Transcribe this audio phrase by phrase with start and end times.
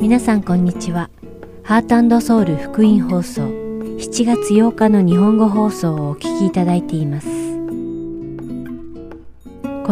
[0.00, 1.10] 皆さんこんにちは。
[1.64, 7.26] ハートソウル福音放送7月8日の日本語放送をお聞きいただいています。
[7.26, 7.32] こ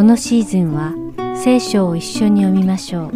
[0.04, 0.94] のシーズンは
[1.34, 3.10] 聖書を一緒に読みましょう。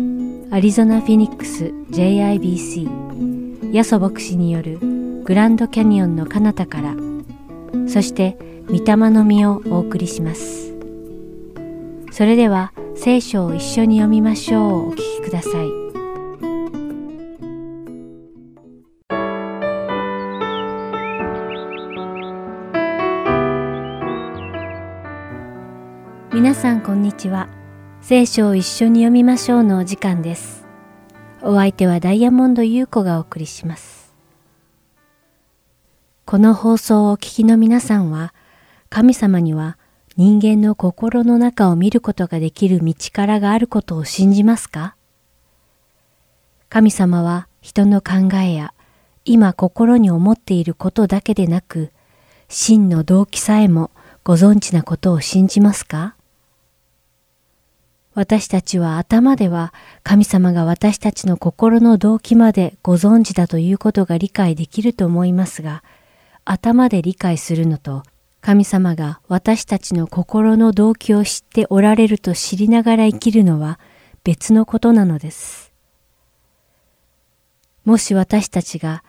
[0.50, 4.80] アリゾナ・フィニックス JIBC ヤソ牧師による
[5.24, 6.96] グランドキャニオンの彼方から
[7.86, 8.36] そして
[8.66, 10.69] 御霊の実をお送りします。
[12.10, 15.80] それでは聖書を一緒に読みましょうお聞きください。
[26.34, 27.48] 皆さんこんにちは。
[28.00, 30.66] 聖書を一緒に読みましょうのお時間です。
[31.42, 34.12] お相手はダイヤモンド優子がお送りします。
[36.24, 38.34] この放送をお聞きの皆さんは、
[38.88, 39.78] 神様には
[40.22, 44.94] 人間の心の中を見ることができる道からがあることを信じますか？
[46.68, 48.74] 神様は人の考えや
[49.24, 51.90] 今心に思っていることだけでなく、
[52.50, 53.90] 真の動機さえも
[54.22, 56.16] ご存知なことを信じますか？
[58.12, 65.82] 私たちは頭では神様が私たちの心の動機までご存知だということが理解できると思いますが、
[66.44, 68.02] 頭で理解するのと
[68.40, 73.78] 神様が私たちの心の動機を知っておられると知りながら生きるのは
[74.24, 75.72] 別のことなのです。
[77.84, 79.02] もし私たちが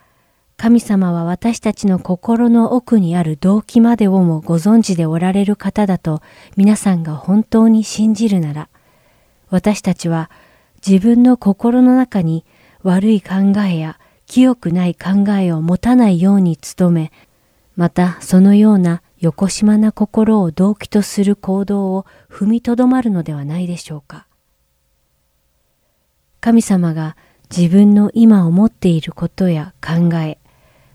[0.58, 6.22] 神様は私たちの心の奥にある動機までをもご存知でおられる方だと
[6.56, 8.70] 皆さんが本当に信じるなら、
[9.50, 10.30] 私たちは
[10.86, 12.46] 自分の心の中に
[12.84, 17.12] 悪い考えや清くない考えを持たないように努め、
[17.76, 24.26] またそのようなよこしまな心を動機とする行動を踏みとどまるのではないでしょうか。
[26.40, 27.16] 神様が
[27.56, 30.40] 自分の今思っていることや考え、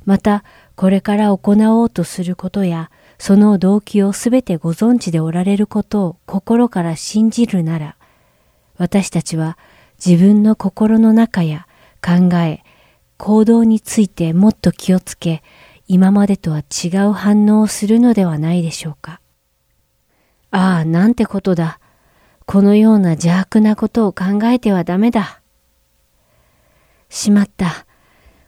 [0.05, 0.43] また
[0.75, 7.97] これから行おうとすることや、その動機をすべてご存知でおられることを心から信じるなら、
[8.77, 9.57] 私たちは
[10.05, 11.69] 自分の心の中や
[12.05, 12.65] 考え、
[13.19, 15.45] 行動についてもっと気をつけ、
[15.89, 19.21] 今までとは違う反応をするのではないでしょうか。
[20.51, 21.79] ああ、なんてことだ。
[22.45, 25.43] このような邪悪なことを考えてはダメだ。
[27.09, 27.87] しまった。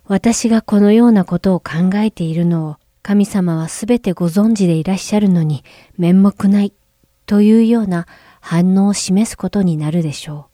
[0.07, 5.65] 私がこのようなことを考えているのを神様はすべてご存知でいらっしゃるのに
[5.97, 6.73] 面目ない
[7.27, 8.07] というような
[8.41, 10.49] 反応を示すことになるでしょ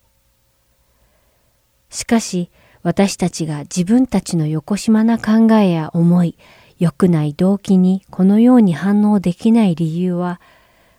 [1.90, 1.94] う。
[1.94, 2.50] しかし
[2.82, 6.36] 私たちが自分たちのよこしまな考えや思い、
[6.84, 10.38] 良くない動機にこのように反応できない理由は、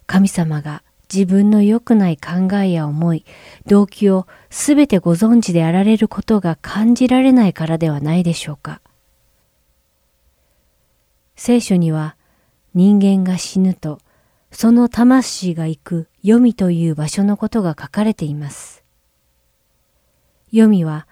[0.07, 0.81] 神様が
[1.13, 3.23] 自分の良くない考えや思い、
[3.67, 8.81] 動機をすべてご存知であられることが感じられないからではないでしょうか。
[11.35, 12.15] 聖書には
[12.73, 13.99] 人間が死ぬと
[14.51, 18.83] その魂が行く読みという場所のことが書かれています。
[20.49, 21.07] 読みは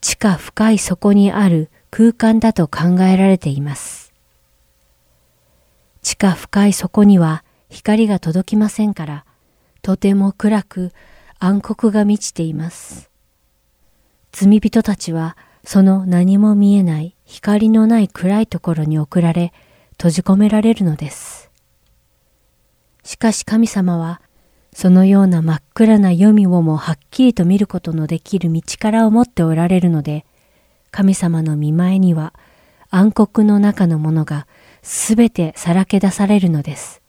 [0.00, 4.03] 地下深い底にある空間だと考えられています。
[6.04, 9.24] 地下深い底には光が届きませんから、
[9.80, 10.92] とても暗く
[11.38, 13.10] 暗黒が満ちています。
[14.30, 19.54] 罪人たちはその何も見えない光のない暗いところに送られ
[19.92, 21.50] 閉じ込められるのです。
[23.02, 24.20] しかし神様は
[24.74, 30.26] そのような真っ暗な読みをもはっきりと見ることのできる道からを持っておられるので、
[30.90, 32.34] 神様の見前には
[32.90, 34.46] 暗黒の中のものが
[34.84, 37.00] すべてさらけ出されるのです。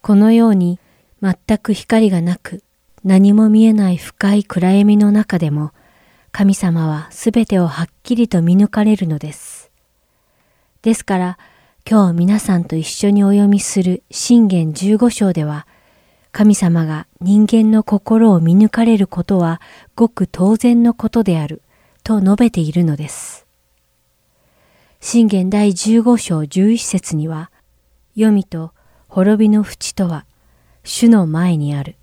[0.00, 0.80] このように
[1.22, 2.64] 全く光がなく
[3.04, 5.70] 何も見えない深い暗闇の中でも
[6.32, 9.70] 神様はすべてをはっきりと見抜かれるのです。
[10.82, 11.38] ですから
[11.88, 15.68] 今日皆さんと一緒にお読みする信玄15章では
[16.32, 19.60] 神様が人間の心を見抜かれることは
[19.94, 21.62] ごく当然のことである
[22.02, 23.41] と述べているのです。
[25.04, 27.50] 信玄第15章11節には、
[28.14, 28.72] 読みと
[29.08, 30.26] 滅びの淵とは、
[30.84, 31.96] 主の前にある。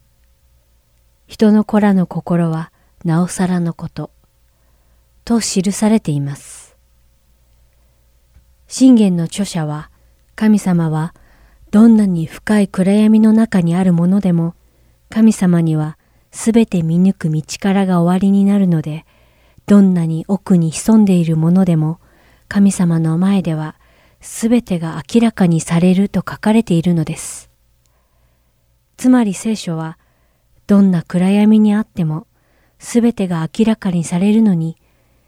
[1.26, 2.74] 人の子らの心は
[3.06, 4.12] なおさらのこと、
[5.24, 6.76] と記されています。
[8.68, 9.90] 信玄の著者は、
[10.36, 11.16] 神様は
[11.72, 14.56] どんなに深い暗闇の中にあるものでも、
[15.10, 15.98] 神様には
[16.32, 19.06] すべて見抜く道からが終わりになるので、
[19.68, 22.02] どんなに奥に潜んでいるものでも、
[22.50, 23.76] 神様の前では
[24.22, 27.50] すべてが明らかにされると書かれているのです。
[28.98, 29.98] つまり聖書は
[30.68, 32.28] どんな暗闇にあっても、
[32.80, 34.78] すべてが明らかにされるのに、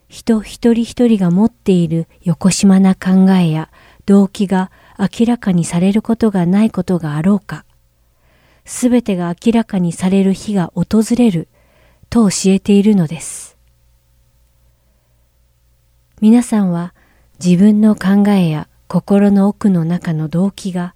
[0.10, 3.72] 人一人一人が持っている横島な考えや
[4.06, 7.66] 動機が明らかにされることがないことがあろうか。
[8.66, 11.48] すべてが明らかにされる日が訪れる
[12.10, 13.58] と教えているのです。
[16.20, 16.94] 皆さんは
[17.44, 20.94] 自分の考えや心の奥の中の動機が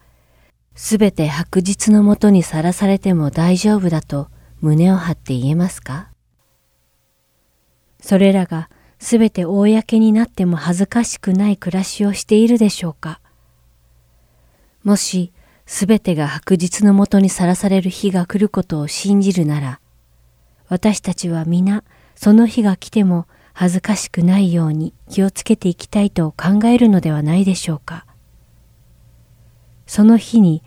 [0.76, 4.28] すべて白日のもとにさらされても大丈夫だと
[4.62, 6.10] 胸を張って言えますか？
[8.00, 8.70] それらが
[9.00, 13.22] すべて公になっても恥ずかしくない暮らしをしているでしょうか？
[14.84, 15.32] もし
[15.66, 19.80] すべてが白日のもとにさらされる日が来ることを信じるなら、
[20.70, 21.84] 私たちは皆
[22.16, 23.26] その日が来ても
[23.58, 28.06] 恥ずかしくないように気をつけていきたいと考えるのではないでしょうか。
[29.88, 30.62] その日に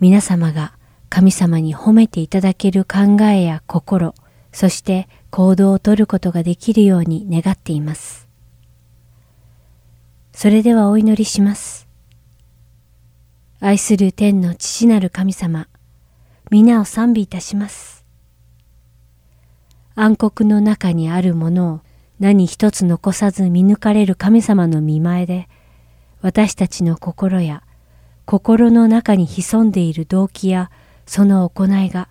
[0.00, 0.72] 皆様が
[1.10, 4.14] 神様に褒めていただける考えや心、
[4.52, 8.26] そして行動をとることができるように願っています。
[10.32, 11.86] それではお祈りします。
[13.60, 15.68] 愛する天の父なる神様、
[16.50, 18.06] 皆を賛美いたします。
[19.94, 21.89] 暗黒の中にあるものを
[22.20, 25.48] 何一つ残さず見抜かれる神様の見前で、
[26.20, 27.62] 私たちの心や
[28.26, 30.70] 心の中に潜んでいる動機や
[31.06, 32.08] その行いが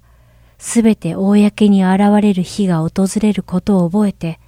[0.58, 4.40] すべて公に現れる日が訪れることを覚えて、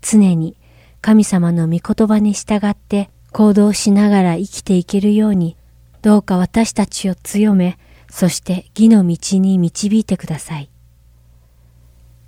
[0.00, 0.56] 常に
[1.00, 5.56] 神様の御言葉に従って行動しながら生きていけるように
[6.02, 7.78] どうか私たちを強め、
[8.10, 10.68] そして義の道に導いてください。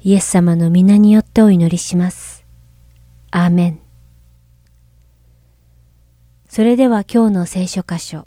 [0.00, 2.24] イエス様の皆によってお祈りします。
[3.36, 3.81] アーメン。
[6.48, 8.22] それでは今日の聖書箇所、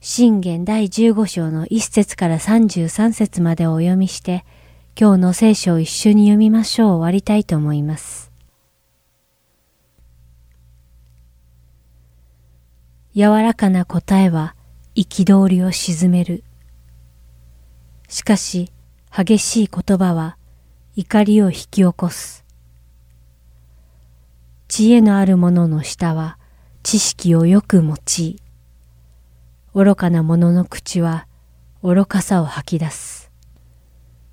[0.00, 4.44] 信玄第15章の1節から33節までをお読みして、
[5.00, 8.32] 今日の聖書を一緒に読みましょう終わりたいと思います。
[13.14, 14.56] 柔らかな答えは
[14.96, 16.42] 憤りを鎮める。
[18.08, 18.72] しかし、
[19.16, 20.36] 激しい言葉は
[20.96, 22.49] 怒りを引き起こす。
[24.70, 26.38] 知恵のある者の舌は
[26.84, 28.36] 知識をよく用い、
[29.74, 31.26] 愚かな者の口は
[31.82, 33.32] 愚かさを吐き出す。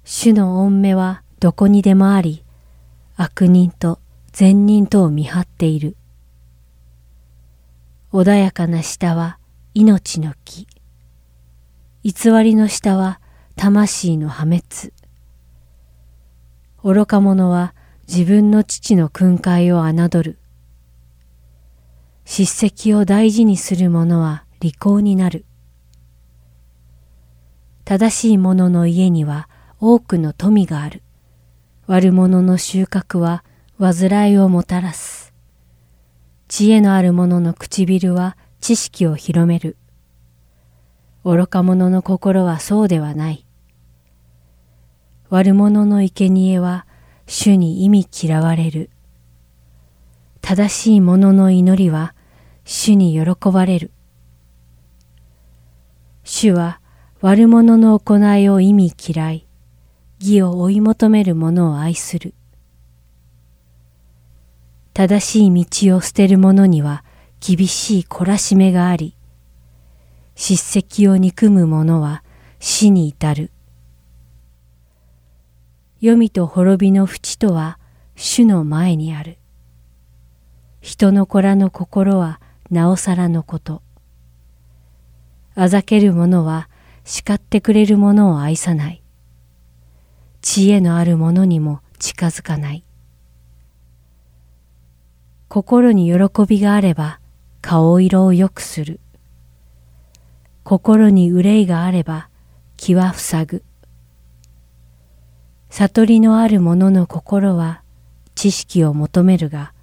[0.04, 2.46] 主の恩目はどこにでもあり、
[3.16, 4.00] 悪人と
[4.32, 5.98] 善人とを見張っている。
[8.14, 9.40] 穏やかな舌は
[9.74, 10.68] 命の木。
[12.04, 12.14] 偽
[12.44, 13.20] りの下は
[13.56, 14.64] 魂の破滅。
[16.84, 17.74] 愚か者は
[18.08, 20.40] 自分の父の訓戒を侮る。
[22.24, 25.46] 叱責を大事にする者は利口になる。
[27.84, 29.50] 正しい者の家には
[29.82, 31.04] 多くの富がある。
[31.86, 33.44] 悪者の収穫は
[33.78, 35.34] 煩いをもたらす。
[36.48, 39.76] 知恵のある者の唇は知識を広める。
[41.26, 43.46] 愚か者の心はそうではない。
[45.30, 46.87] 悪者の生贄は
[47.30, 48.90] 主に意味嫌われる。
[50.42, 52.16] 正しい者の祈りは
[52.64, 53.92] 主に喜ばれる。
[56.24, 56.80] 主は
[57.20, 59.48] 悪者の行いを意味嫌い、
[60.22, 62.34] 義を追い求める者を愛する。
[64.94, 67.04] 正しい道を捨てる者には
[67.46, 69.16] 厳しい懲らしめがあり、
[70.36, 72.24] 叱責を憎む者は
[72.60, 73.52] 死に至る。
[76.00, 77.80] 黄泉と滅びの淵とは
[78.16, 79.40] 主の前にある。
[80.80, 82.40] 人の子らの心は
[82.70, 83.82] なおさらのこと。
[85.56, 86.70] あざける者は
[87.04, 89.02] 叱ってくれる者を愛さない。
[90.42, 92.84] 知恵のある者にも近づかない。
[95.48, 97.20] 心に喜びがあれば
[97.62, 99.00] 顔色を良くする。
[100.64, 102.30] 心に憂いがあれば
[102.76, 103.64] 気は塞ぐ。
[105.70, 107.82] 悟りのある者の心は
[108.36, 109.74] 知識を求めるが、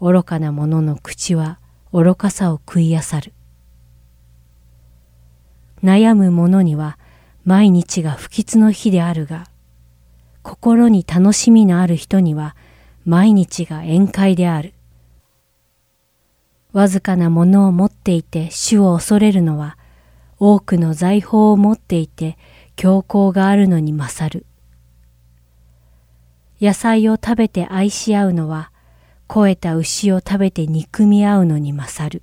[0.00, 1.58] 愚かな者の口は
[1.92, 3.32] 愚かさを食いあさる。
[5.82, 6.98] 悩む者には
[7.44, 9.46] 毎日が不吉の日であるが、
[10.42, 12.56] 心に楽しみのある人には
[13.04, 14.74] 毎日が宴会である。
[16.72, 19.78] わずかなものを持っていて主を恐れるのは、
[20.38, 22.36] 多くの財宝を持っていて
[22.76, 24.46] 強行があるのに勝る。
[26.60, 28.70] 野菜を食べて愛し合うのは、
[29.28, 32.22] 肥えた牛を食べて憎み合うのに勝る。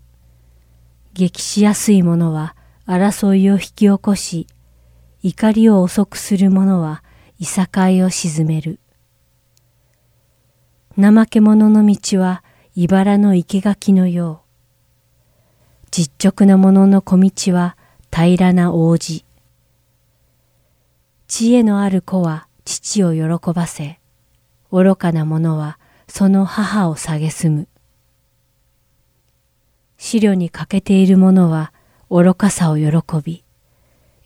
[1.14, 4.48] 激しやすい者は争いを引き起こし、
[5.24, 7.04] 怒りを遅くする者は
[7.40, 8.80] いさかいを沈める。
[10.98, 12.44] 怠け者の道は
[12.76, 14.52] 茨の生垣のよう。
[15.92, 17.78] 実直な者の小道は
[18.12, 19.26] 平らな王子。
[21.28, 24.01] 知恵のある子は父を喜ばせ、
[24.72, 27.68] 愚かな者はその母を蔑む。
[29.98, 31.74] 資料に欠けている者は
[32.10, 32.88] 愚かさを喜
[33.24, 33.44] び、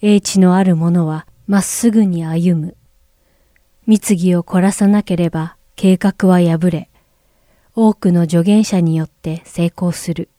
[0.02, 2.78] 英知のある者はまっすぐに歩む。
[3.88, 6.90] 密議を凝らさなければ計画は破れ、
[7.76, 10.30] 多くの助言者によって成功する。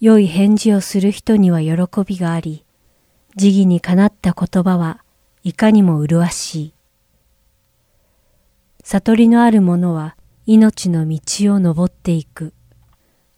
[0.00, 2.64] 良い返事をする人には喜びがあり、
[3.36, 5.02] 時義にかなった言葉は
[5.42, 6.74] いかにも麗しい。
[8.92, 10.16] 悟りのある者は
[10.46, 11.20] 命の道
[11.54, 12.52] を登っていく。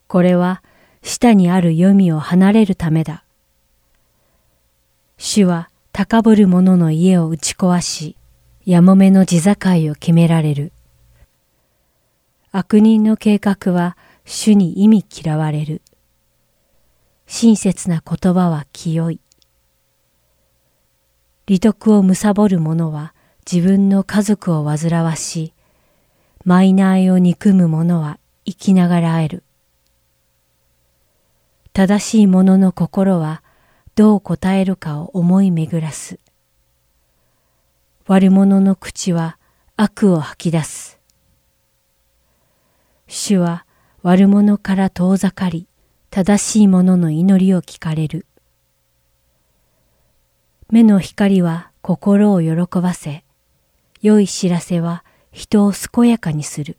[0.07, 0.63] これは
[1.03, 3.23] 下にある読みを離れるためだ。
[5.19, 8.17] 主は高ぶる者の家を打ち壊し、
[8.65, 9.51] やもめの地境
[9.91, 10.71] を決められる。
[12.51, 13.95] 悪人の計画は
[14.25, 15.83] 主に意味嫌われる。
[17.27, 19.19] 親切な言葉は清い。
[21.45, 23.13] 利得を貪る者は
[23.51, 25.53] 自分の家族を煩わし、
[26.45, 29.43] マイナーを憎む者は生きながらえる。
[31.73, 33.43] 正しい者の心は
[33.95, 36.19] どう答えるかを思い巡らす。
[38.07, 39.37] 悪者の口は
[39.75, 40.99] 悪を吐き出す。
[43.07, 43.65] 主は
[44.01, 45.67] 悪者から遠ざかり、
[46.09, 48.25] 正しい者の祈りを聞かれる。
[50.69, 53.23] 目の光は心を喜ばせ、
[54.03, 56.75] 良い知らせは人を健やかにする。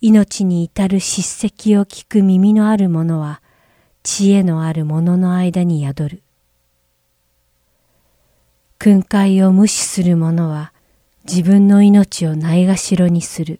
[0.00, 3.42] 命に至る叱責を聞く耳のある者は、
[4.04, 6.22] 知恵のある者の間に宿る。
[8.78, 10.72] 訓戒を無視する者は、
[11.24, 13.58] 自分の命をないがしろにする。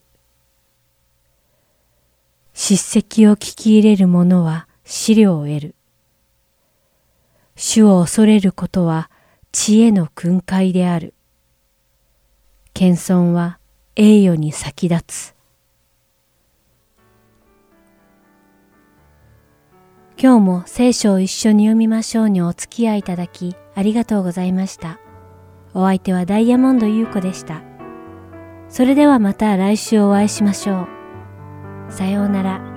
[2.54, 5.74] 叱責を聞き入れる者は資料を得る。
[7.56, 9.10] 主を恐れることは
[9.50, 11.14] 知恵の訓戒である。
[12.74, 13.58] 謙遜は
[13.96, 15.34] 栄誉に先立つ。
[20.18, 24.98] 今日も聖書を一緒に読みましょうにお付き合いいただきありがとうございました。
[25.74, 27.62] お相手はダイヤモンド優子でした。
[28.68, 30.86] それではまた来週お会いしましょ
[31.88, 31.92] う。
[31.92, 32.71] さようなら。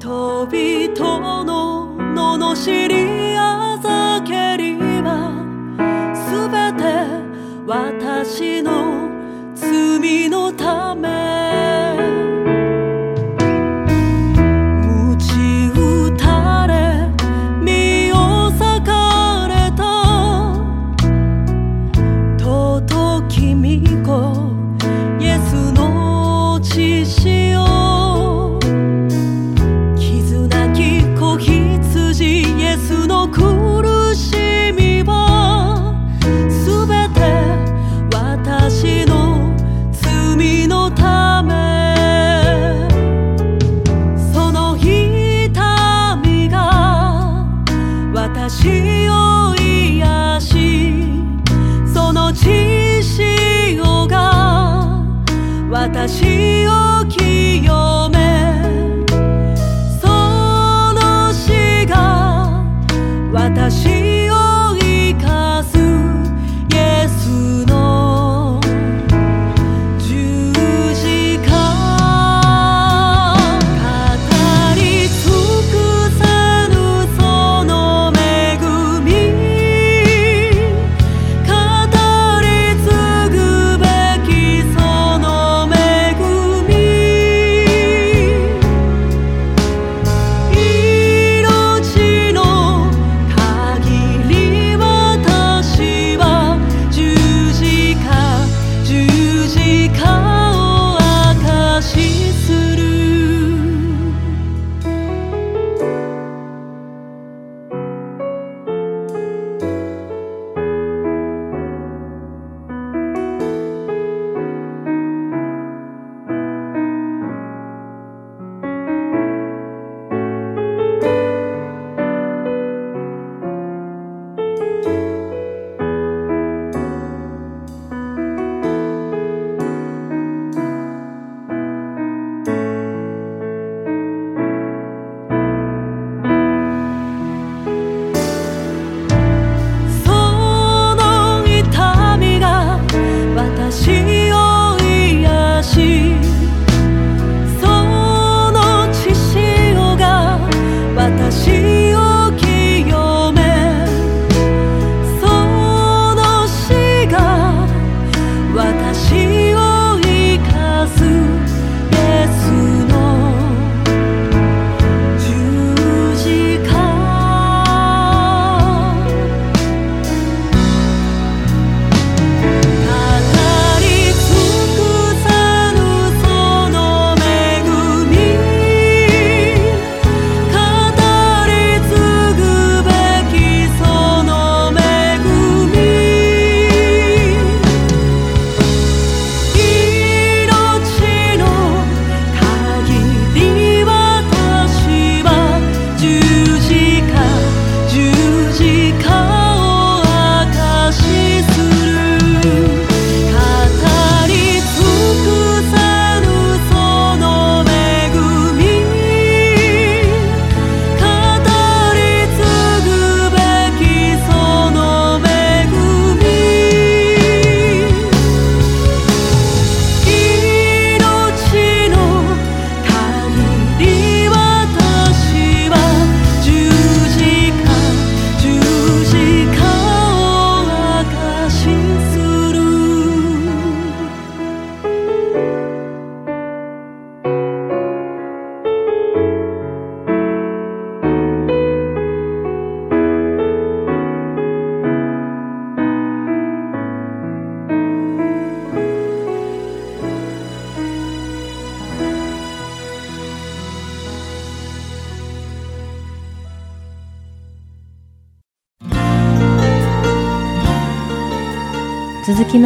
[0.00, 5.28] 人々の罵りあざけりは
[6.30, 6.82] 全て
[7.66, 9.10] 私の
[9.54, 11.49] 罪のため。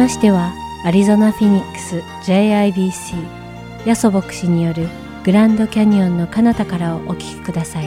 [0.05, 1.97] 続きましてはアリゾナ・フィニックス
[2.29, 3.15] JIBC
[3.87, 4.87] ヤソ牧師による
[5.23, 7.85] グランドキャニオンの彼方からをお聞きください。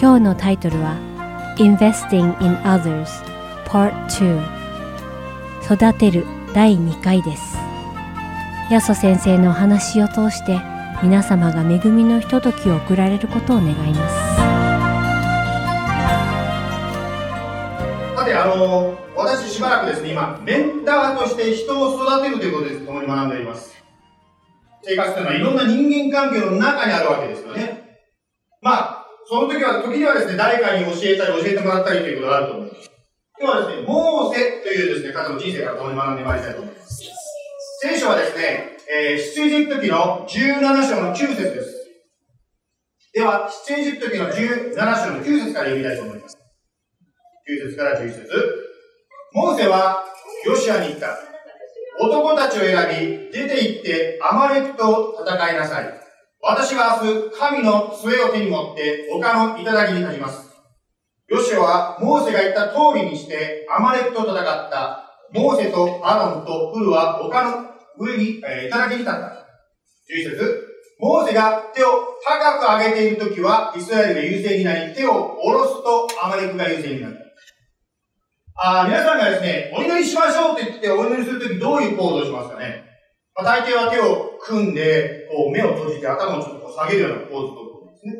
[0.00, 0.96] 今日のタイトルは
[1.58, 3.08] Investing in Others
[3.66, 4.42] Part 2
[5.74, 7.58] 育てる第2回です。
[8.70, 10.58] ヤソ先生のお話を通して
[11.02, 14.14] 皆様が恵みのひとときを送られることを願います。
[18.16, 19.09] さてあの
[19.60, 23.76] しばらくですね、今、メンターとして人を育てるということです共に学んでいます。
[24.82, 28.00] 生活というのはいろんな人間関係の中にあるわけですよね。
[28.62, 32.90] まあ、その時は、時にはですね、誰かに教えたり、教えてもらったりということがあると思います。
[33.38, 37.04] 今日はですね、モーセというですね、方の人生から共に学んでまいりたいと思います。
[37.82, 41.86] 聖書はですね、えー、出エジプト記の17章の9節です。
[43.12, 46.38] では、出エジプト記の17章の9節から読みたいと思います。
[47.46, 48.59] 9節から11節
[49.32, 50.04] モーセは
[50.44, 51.18] ヨシアに言った。
[52.00, 56.00] 男たちを選び、出て行ってアマレクと戦いなさい。
[56.42, 60.50] 私は明日、神の杖を手に持って丘の頂に立ちます。
[61.28, 65.06] ヨシアはモーセが言った通りにしてアマレクと戦った。
[65.32, 69.46] モーセとアロンとウルは丘の上に、えー、頂に立った。
[70.10, 70.66] 11節
[70.98, 77.29] モーセが手を高く上げているときは、イスラエルが優勢になり、手を下ろすとアマレクが優勢になった。
[78.62, 82.84] あ皆さんがですね、お祈りしましょうって言ってお祈りするときどういうポーズをしますかね、
[83.34, 88.12] まあ、大抵は手を組んで、こう目を閉じて頭をちょっと下げるようなポーズをとると思うんですね。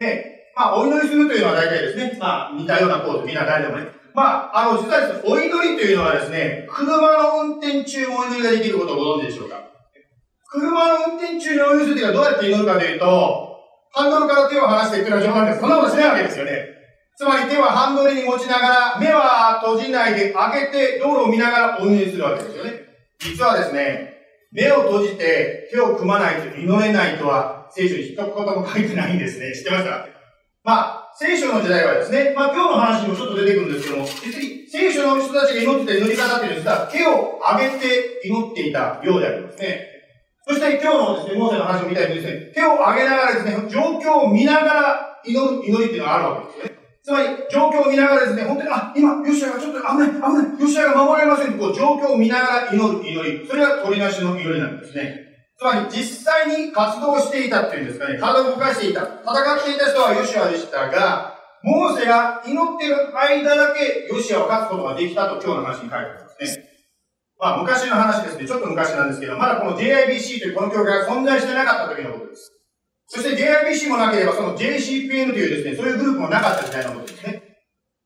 [0.00, 0.24] で、
[0.56, 3.88] まあお祈りするというのは大体ですね、まあ似たようなポーズ、みんな誰でもね。
[4.14, 9.62] まあ、あの、実はですね、お祈りというのはですね、車の運転中もお祈りができることをご存知でしょうか
[10.50, 13.56] 車の運転中にお祈りするときはどうやって祈るかというと、
[13.92, 15.60] ハンドルから手を離していくのは冗談です。
[15.60, 16.77] そんなことしないわけですよね。
[17.18, 22.70] つまり手はハンドルに持ちながら、目は閉じないで開けて道路を見ながらお祈りするわけですよね。
[23.18, 24.14] 実はですね、
[24.52, 29.52] 目を閉じて手を組まないと祈れないとは聖書に一言も書いてないんですね。
[29.52, 30.06] 知ってますか？
[30.62, 39.88] まあ、聖書の時代はですね、まあ今日の話にもちょっと出てくるんですけども、実に聖書の人たちが祈ってた祈り方っていうのは、手を上げて祈っていたようでありますね。
[40.46, 46.77] そして今日のですね、モーセの話を見たいとですね、手を上げながらですね、状況を見ながら祈る祈りっていうのがあるわけですね。
[47.08, 53.48] つまり、状況を見ながらですね、本当に、あ、今、ヨシアがちょっと危ない、危ない、ヨシアが守られませんこう、状況を見ながら祈る祈り。
[53.48, 55.24] それが鳥なしの祈りなんですね。
[55.56, 66.64] つまり、実際に活動していたっていうんですかね、体を動かしていた、戦っていた人はヨシアでしたが、モーセが祈っている間だけヨシアを勝つことができたと今日の話に書いてありますね。
[67.40, 68.46] まあ、昔の話ですね。
[68.46, 72.57] ちょっと昔なんですけど、まだこの JIBC というこの教会が存在してなかった時のことです。
[73.08, 77.42] そして JIBC もなければ、その JCPN というですね、そういうグループもなかった時代のことですね。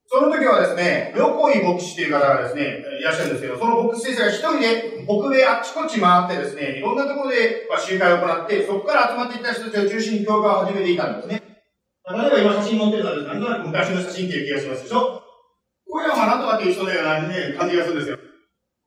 [0.06, 11.42] その時はですね、横井牧師という方がですね、いらっしゃるんですけど、その牧師先生が一人で北米あっちこっち回ってですね、いろんなところで集会を行って、そこから集まっていた人たちを中心に教会を始めていたんですね。
[12.06, 15.22] 例えば今写真載ってるのはですね、なんとなく昔の写真っていう気がしますでしょ？
[15.90, 18.18] これはまあなんとかっていう人のような、ね、感じがするんですよ。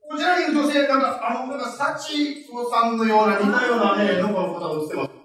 [0.07, 5.24] こちらにいる女性、なんか、あの、なんか、サチソさんのような、似たようなね、のこの方を映ってます。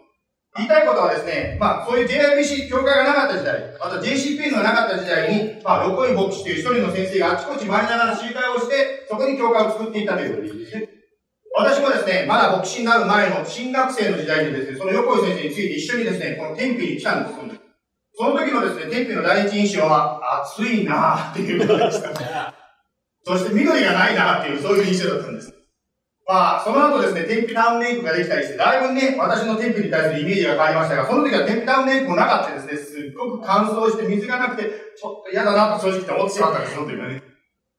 [0.57, 10.89] 言いたいことはですね、まあ、そういう JIBC 教会がなかった時代、あと JCPN がなかった時代に、まあ、横井牧師という一人の先生があちこち回りながら集会をして、そこに教会を作っていたということですね。
[11.57, 17.41] 私もですね、まだ牧師になる前の新学生の時代にですね、その横井先生について一緒にですね、この天日に来たんです。
[18.21, 22.55] その時のですね、天日の第一印象は、暑いなぁっていうことでした。
[23.25, 25.60] そして緑がないなぁっていう、そういう印象だったんです。
[26.31, 37.21] まあ、その後ですね、天日タウンメイクができたりして、だいぶね、私の天日に対するイメージが変わりましたが、その時は天日タウンメイクもなかったですね、すっごく乾燥して水がなくて、ちょっと嫌だなと正直思ってしまったんです、その時はね。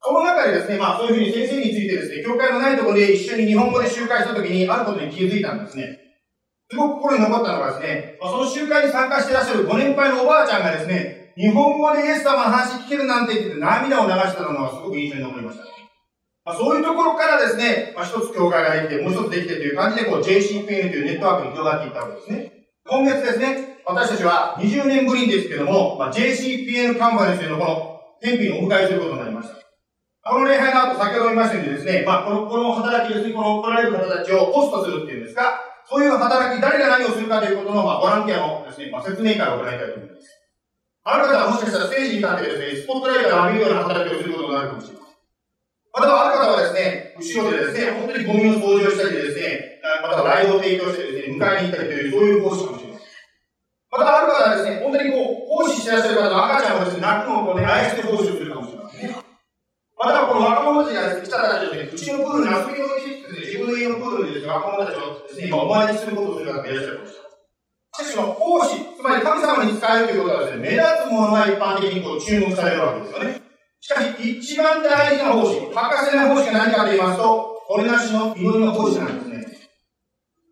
[0.01, 5.97] この中でですね、まあそういうふうに先生についてですね、教会のないところで一緒に日本語で集会した時にあることに気づいたんですね。
[6.69, 15.70] すごく心に残ったのがですね、まあ、その集会に参加していらっしゃるご年配のおばあちゃんがですね、日本語でイエス様の話聞けるなんて言って涙を流してたのがすごく印象に残りました。
[16.43, 22.51] まあ、そういうところからですね、まあ、一つ教会ができて、もう一つできてという感じで、こう JCPN というネットワークに広がっていったわけですね。
[22.87, 29.61] 今月ですね、私たちは20年ぶりですけども、まあ、JCPN カンファレンスのこの天日をお迎えすることになりました。
[30.23, 40.41] この礼拝の後、先ほど言いましたようにですね、まあ、この、この働きですね、この来られる方たちをホストするっていうんですか、そういう働き、誰が何をするかということの、まあ、ボランティアのですね、まあ、説明会を行いたいと思います。
[41.03, 45.10] ある方はもしかしたらステージに立ってですね、スポットライトを浴びるような働きをすることがあるかもしれません。
[45.93, 53.11] また、ある方はですね、後ろでですね、本当にゴミを掃除をしたりですね、またライブを提供してですね、迎えに行ったりという、そういう方式かもしれません。
[53.91, 59.15] また、ある方はですね、本当にこう、奉仕してらっしゃる方の赤ちゃんをですね、泣くのをこうね、愛して奉仕をするかもしれませんね。
[59.99, 67.41] また、この若者たちがですね、来た方たちをですね、うちのプールに遊びにおいしいですね、自分の家のプールにですね、若者たちをですね、今お前にすることをする方がいらっしゃるかもしれません。
[67.91, 73.50] しかし、その奉仕、つまり神様に使えるということはですね、目立つものが一般的にこう注目されるわけですよね。
[73.81, 79.37] しかし、一番大事な奉仕、欠かせない奉仕が何かと言いますと、これなしの祈りの奉仕なんですね。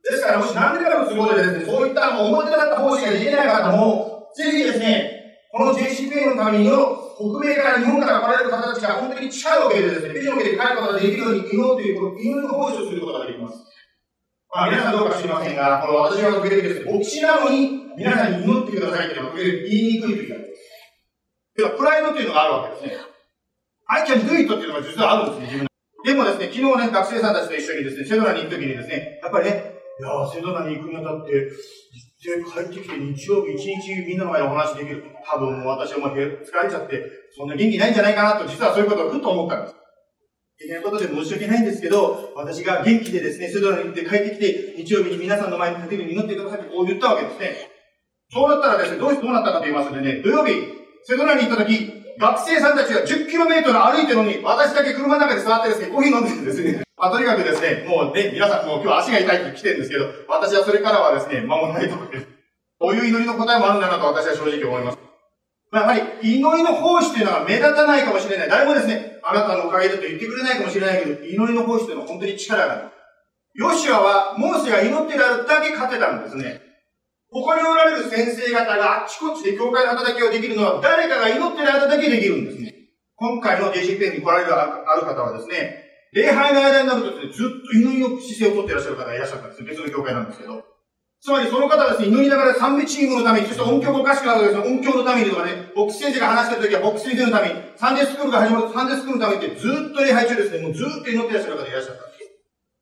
[0.03, 5.19] ですから、もし何でかの都合でですね、そういった表立った奉仕ができない方も、ぜひですね、
[5.51, 13.57] この JCPA のためにの北米から日本から来られる方たちが本当に力を受けてですね、ビジョンを受けて帰ることができるように祈るという、この祈りの奉仕をすることができます。
[14.49, 20.49] まあ、皆さんどうか知りませんが、この私が受けてですね、牧師なのに皆さんに祈ってくださいっていうのは、言いにくいときがある。
[21.55, 23.08] では、プライドというのがあるわけですね。
[23.89, 25.67] I can do it っていうのが実はあるんですね、自分
[26.05, 31.49] でもですね、昨日ね、学生さんたちと一緒にですね、セドナに行くときにですね、やっぱりね、いやセドナに行くにあたって、
[32.21, 35.03] 実際帰ってきて日曜日一日みんなの前でお話できる。
[35.25, 37.03] 多分もう私はもう疲れちゃって、
[37.35, 39.75] そんな元気ないんじゃないかなと、実はそういうことをふっと思ったんです。
[40.61, 47.69] いけないことで申し訳ないんですけど、私が元気でですね、セドナに行って帰ってきて、日曜日に皆さんの前に立てるように祈ってくださいってこう言ったわけですね。
[48.31, 50.53] そうだったらですね、どうしてどうなったかと言いますとね、土曜日、
[51.03, 56.83] セドナに行った時、学生さんたちが 10km 歩いてるのに、私だけ車の中で座ってですね、コーヒー飲んでるんですね。
[56.99, 62.27] まあ、とにかくですね、もうね、皆さんもう今日足が痛いって来てるんですけど、私はそれからはですね、守らないとこです。
[62.77, 64.97] こういう祈りの答えもあるんだなと私は正直思います。
[65.71, 68.49] まあ、やはり、祈りの奉仕というのは目立たないかもしれない。
[68.49, 72.83] 誰もですね、あなたのおかげだと言ってくれないかもしれないけど、祈りの奉仕というのは本当に力がある。
[73.53, 76.68] ヨシュアは、モーセが祈ってるだけ勝てたんですね。
[77.31, 82.73] ここにおられる先生方があっちこっちで教会の働きをできるのは誰かが祈っている間だけできるんですね。
[83.15, 84.65] 今回の JCPN に来られるあ
[84.95, 90.63] る方はですね、礼拝の間になるとですね、ずっと祈りの姿勢をとっていらっしゃる方がいらっしゃったんです別の教会なんですけど。
[91.21, 102.25] つまりその方はですね、祈りながら賛美チームのために、そして音響おかしくなるとですね、音響のためにとかね、牧師先生が話してるときは牧師先生のために、サンデースクールが始まるとサンデースクールのためにってずっと礼拝中ですね、もうずっと祈っていらっしゃる方がいらっしゃったんです。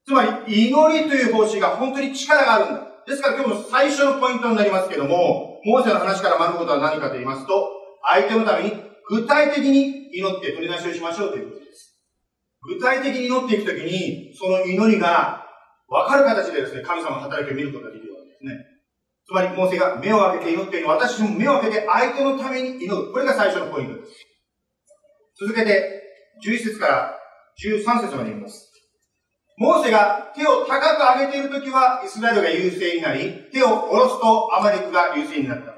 [0.05, 2.96] つまり、祈りという方針が本当に力があるんだ。
[3.07, 7.71] ですから今日の最初のポイントになりますけども、モーセの話から学ぶことは何かと言いますと、
[8.03, 8.73] 相手のために
[9.07, 11.95] 具体的に祈って取り出しをしましょうということです。
[12.61, 15.47] 具体的に祈っていくときに、その祈りが
[15.87, 18.65] 分かる形でですね、神様の働きを見ることができるわけですね。
[19.25, 23.13] つまり、モーセが目を開けて祈っているのは、私も目を開けて相手のために祈る。
[23.13, 24.11] これが最初のポイントです。
[25.39, 26.03] 続けて、
[26.45, 27.15] 11節から
[27.63, 28.76] 13節まで言います。
[29.57, 35.73] モーセが手を高く上げているときはイスラエルが優勢になり、手を下ろすとアマレクが優勢になった。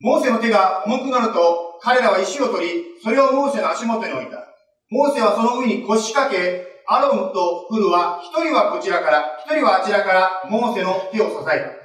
[0.00, 4.44] モーセの手が重くなると、彼らは石を取り、それをモーセの足元に置いた。
[4.90, 11.84] モーセはその上に腰掛け、アロンとフルは、一人はこちらから、一人はあちらから、モーセの手を支えた。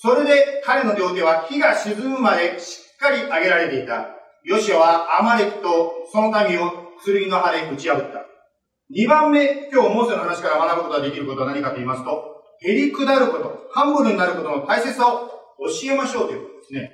[0.00, 4.10] それで彼の両手は火が沈むまでしっかり上げられていた。
[4.44, 6.70] ヨシアはアマレクとその民を
[7.04, 8.37] 剣の刃で打ち破った。
[8.90, 16.92] 二番目、今日モーセの話から学ぶことができることは何かと言いますと、へり下ること、ハンブルになることの大切さを教えましょうということですね。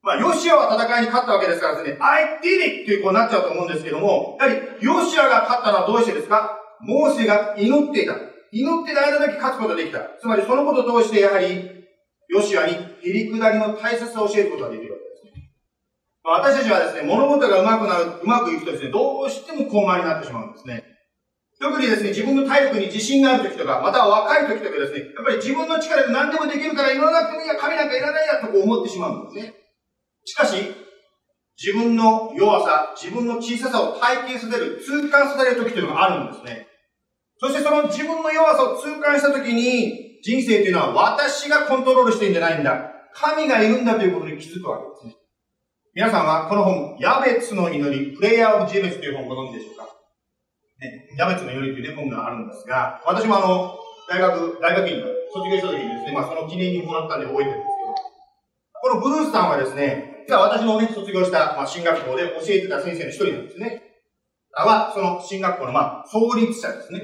[0.00, 2.82] まあ、ヨシアは戦いに勝ったわけですからですね、I did it!
[2.82, 6.60] っていうこうなっちゃうと思うんですけども、やはり、ヨシアが勝ったのはどうしてですか？
[6.80, 8.14] モーセが祈っていた。
[8.52, 9.98] 祈っている間だけ勝つことができた。
[10.20, 11.68] つまりそのことを通してやはり、
[12.28, 15.50] ヨシアにへりくだりの大切さを教えることができるわけですね。
[16.22, 20.84] 私たちはですね、物事がうまくなる、うまくいくとですね、どうしても高慢になってしまうんですね。
[21.64, 29.54] 特にですね、自分の体力に自信がある時とか、または若い時とかですね、やっぱり自分の力で何でもできるから祈らなくてもいいや、神なんかいらないやとこう思ってしまうんですね。
[30.26, 30.56] しかし、
[31.56, 36.66] 自分の弱さ、自分の小ささを体験させる、痛感させる時というのがあるんですね。
[37.38, 42.92] そしてその自分の弱さを痛感した時に、人生というのは私がコントロールしてるんじゃないんだ。
[43.14, 45.22] 神がいるんだということに気づくわけですね。
[45.94, 49.93] 皆さんはこの本、ヤベツの祈り、プレイヤーオブジェベツという本をご存知でしょうか？
[50.80, 58.04] ね、ヤベツの祈りというね、本があるんですが、私もあの、大学、大学院の卒業した時にですね、まあその記念にもらったんで覚えてるんですけど、
[58.82, 63.82] このブルースさんはですね、実は私のね、卒業した、まあ、進学校で教えてた先生の一人なんですね。
[64.56, 67.00] あは、その進学校の、まあ、創立者ですね。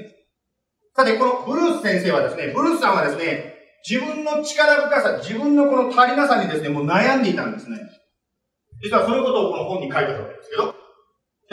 [0.95, 3.55] さて、このブルース先生はですね、ブルースさんはですね、
[3.87, 7.77] 自分の力深さ、自分のこの足りなさにですね、もう悩んでいたんですね。
[8.83, 10.73] 実はそういうことをこの本に書いてたわけですけど、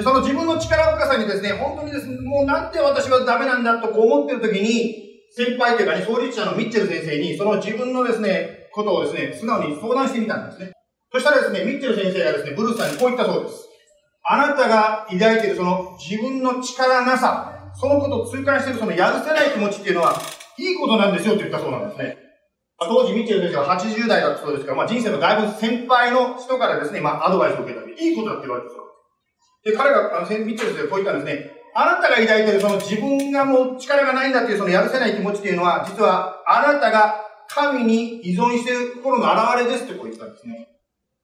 [0.03, 4.95] その自分の力深さにですね、本当にですね、もうなんで私はダメなんだとこう思ってる時に、
[5.31, 10.73] 先輩というかね、創立者のミッチェル先生に、その自分のですね、ことをですね、素直に相談してみたんですね。
[11.13, 13.69] そしたらですね、ミッチェル先生がですね、ブルースさんにこう言ったそうです。
[14.31, 20.15] あなたが抱いているその自分の力なさ、そのことを痛感しているそのやるせない気持ちっていうのは、
[20.59, 22.17] いいことなんですよって言ったそうなんですね。
[22.79, 28.88] 当時、ミッチェル先生は80代だったそうですから、まあ人生のだいぶ先輩の人からですね、まあアドバイスを受けたんで、いいことだって言われてそう
[29.69, 31.51] で、彼が、あの、ミッチェル先生こう言ったんですね。
[31.75, 40.69] あなたが抱いているその自分がもう力がないんだっていうそのやるせない気持ちっていうのは、実はあなたが神に依存している心の表れですってこう言ったんですね。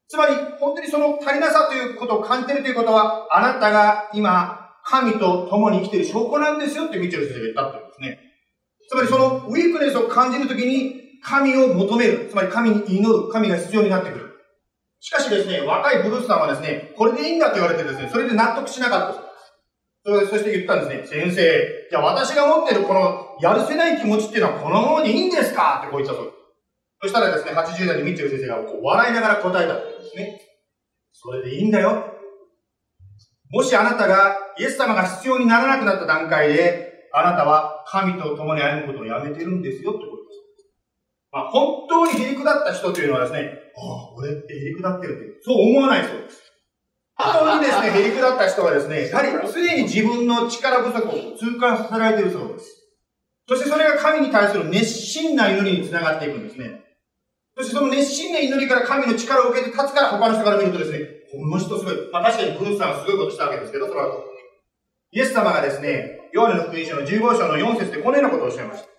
[0.07, 8.19] つまり、本当にその足りなさということを感じているということは、あなたが今、神と共に生きている証拠なんですよってミッチェル先生が言ったってうんですね。
[8.87, 12.27] つまりそのウィークネスを感じるときに、神を求める。
[12.29, 13.29] つまり神に祈る。
[13.29, 14.24] 神が必要になってくる。
[14.99, 19.25] しかしですね、若いブルースさんはですね、これでいいんだと言われてですね、それで納得しなかった
[20.05, 26.35] そそして言ったんですね、先生、じゃあ私が持ってるこのやるせない気持ちっていうのはこのままでいいんですかってこう言ったそうです。
[27.01, 30.41] そしたらですね、80代にミッチェル先生がこう笑いながら答えたんですね。
[31.11, 32.05] それでいいんだよ。
[33.49, 40.24] もしあなたがイエス様が必要にならなくなった段階で、あなたは神と共に歩むことをやめてるんですよってこと。
[41.35, 46.41] まあ、本当にへりくだった人というのはですね、ああ、俺ってへりくだってるって、そう思わないそうです。
[47.17, 52.87] 本当にですね、 へりくだった人はですね、やはり常に自分の力不足を痛感させられているそうです。
[53.49, 56.85] そしてそれが神に対する熱心な祈りにつながっていくんですね。
[57.57, 60.99] そしてその熱心な祈りから神の力を受けて立つから他の人から見るとですね、
[61.33, 61.95] この人すごい。
[62.13, 64.23] まあ確かにブルースさんはすごいことしたわけですけど、その後。
[65.11, 68.94] イエス様がですね、ヨハネの福音書の15章の4節でこのようなことをおっしゃいました。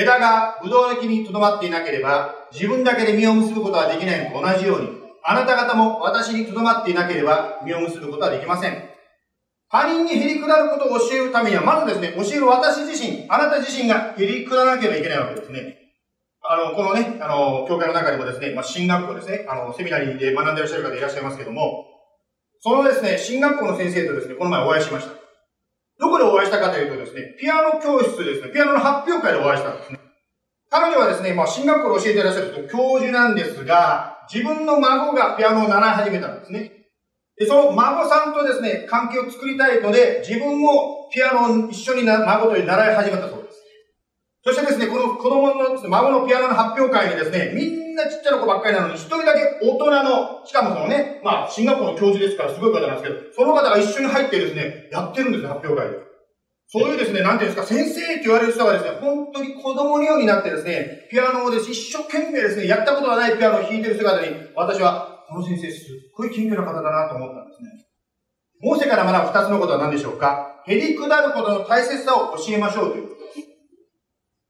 [0.00, 4.90] 枝がブドウの木に留まっていなければ、自分だけで実を結ぶことはできないのと同じように、
[5.24, 8.88] あなた方も私に留まっていなければ、実を結ぶことはできません。
[9.70, 15.76] 他人にへりくだることを教えるためには、まずですね、教える私自身、あなた自身がへりくだらなければいけないわけですね。
[16.48, 21.84] あの、このね、あの、教会の中にもですね、まあ、進学校ですね、あの、セミナリーで学んでいらっしゃる方いらっしゃいますけども、
[22.60, 25.17] そのですね、進学校の先生とですね、この前お会いしました。
[25.98, 29.98] どこでお会いしたかというとですね、ピアノ教室ですね、ピアノの発表会でお会いしたんですね。
[30.70, 36.72] 彼女はですね、まあ、進学校で教えていらっしゃる教授なんですが、自分の孫がピアノを習い始めたんですね。
[37.36, 43.57] で、その孫さんとですね、関係を作りたいので、自分もピアノを一緒にな孫と習い始めたそうです。
[44.44, 55.98] そしてですね、この子供の、孫のピアノの発表会にですね、みんなちっちゃな子ばっかりなのに、一人だけ大人の、しかもそのね、まあ、進学校の教授ですからすごい方なんですけど、その方が一緒に入ってですね、やってるんですよ、発表会で。
[56.70, 67.68] そういうですね、なんていうんですか、先生って言われる人がですね、本当に子供のようになってですね、ピアノをです一生懸命ですね、やったことがないピアノを弾いてる姿に、私は、この先生すっごい謙虚な方だなと思ったんですね。
[68.60, 70.62] モーセから学ぶ二つのことは何でしょうか？
[70.66, 73.07] へりくだることの大切さを教えましょうという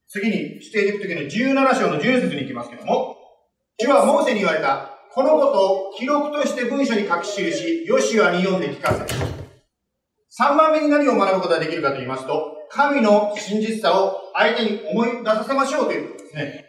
[0.08, 3.16] 次にしていくときの17章の10節に行きますけども、
[3.78, 9.04] 主はモーセに言われた、このことを記録として文書に書き記し、ヨシュアに読んで聞かせ。
[10.42, 16.64] 3番目に何を学ぶことができるかと言いますと、神の真実さを相手に思い出させましょうということですね。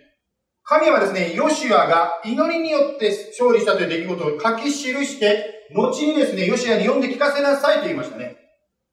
[0.64, 8.36] 神はですね、ヨシュアが祈りによって勝利したという出来事を書き記して、後にですね、ヨシュアに読んで聞かせなさいと言いましたね。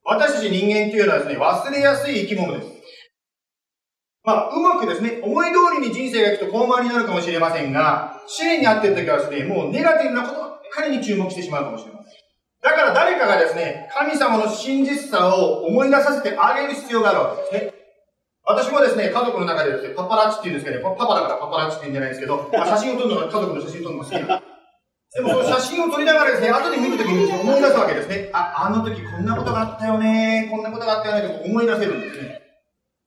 [0.04, 2.75] 私たち人間というのはですね、忘れやすい生き物です。
[4.26, 12.12] まあ、うまくですね、思い通りに人生がいくと高慢になるかもしれませんが、試練にあっている時はですね、もうネガティブなことばっかりに注目してしまうかもしれません。
[12.60, 17.74] だから誰かがですね、神様の真実さを思い出させてあげる必要があるわけですね。
[18.44, 24.42] 私もですね、家族の中でですね、パパラッチって言うんですけどね、パパだからパパラッチって言うんじゃないですけど、まあ、写真を撮るのが家族の写真を撮るのが好きな。
[25.14, 28.30] でもその写真を撮りながらですね、後で見るときに思い出すわけですね。
[28.32, 32.45] あ、あの時こんなことがあったよね、こんなことがあったよねって思い出せるんですね。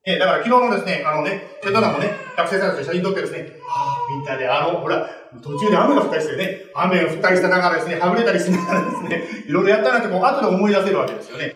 [0.06, 5.10] えだから昨日のですね、あのね、瀬戸田もね、学生さんたちと写真撮ってですね、ああ、みんなであの、ほら、
[5.44, 11.54] 途中で雨が降ったりしてね、雨が降ったりした中ですね、はぐれたりしながらですね、いろいろやったなってこう後で思い出せるわけですよね。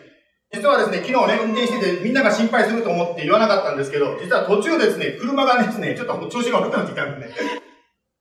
[0.52, 7.32] 実はですね、昨日ね、運転しててみんなが心配すると思って言わなかったんですけど、実は途中ですね、車がですね、ちょっと調子が悪くなってきたんでね、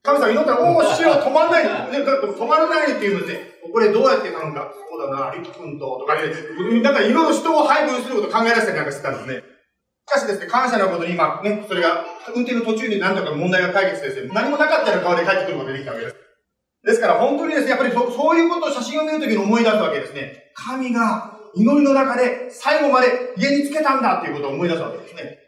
[0.04, 1.64] 神様祈ったら、おお、死は止まらない。
[1.64, 3.54] 止まらないって言うんで。
[3.72, 9.53] これどうやって頼んだそうだな、リク君と、とかね、なんかいろいろ人を配分すること考え出したりなんかしてたんですね。
[10.08, 16.16] しかしですね、感謝のことに今、ね、それが、運転の途中に何とか問題が解決してですね、何もなかったような顔で帰ってくることができたわけです。
[16.84, 20.52] ですから本当にですね、やっぱりそそういうことを写真を見るときに思い出すわけですね。
[20.54, 25.40] 神が祈りの中で最後まで家につけたんだっていうことを思い出すわけですね。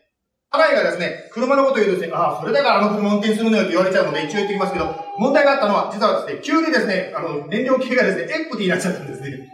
[0.52, 9.52] 家内がですね、車のことを言うとですね、ああ、それだからあの車運転するのよって言われちゃうので一応言ってきますけど、問題があったのは、実はですね、急にですね、あの、燃料系がですね、エンプティになっちゃったんですね。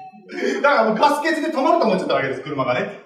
[0.62, 3.01] だからもうガス欠で止まると思っちゃったわけです、車がね。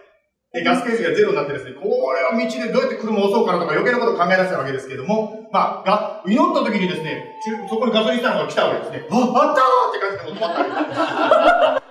[0.56, 1.84] で、ガスケージがゼロになってですね、こ
[2.15, 7.36] れは道でどうやって車を押そうかなとか余計なことを考え出したわけですけども、まあ、が、祈った時にですね、
[7.70, 9.08] そこにガソリンスタンドが来たわけですね。
[9.12, 11.86] あ、あったーって感じで止まったわけです。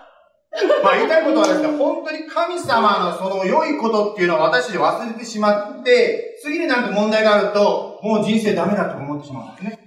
[0.83, 9.84] まあ言いたいことはですね、本当に神様のその良いことっていうのを私たち忘れてしまって、次になんか問題があると、もう人生ダメだと思ってしまうんですね。